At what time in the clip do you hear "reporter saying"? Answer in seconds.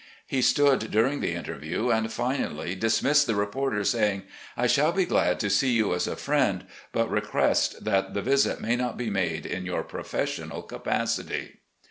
3.35-4.23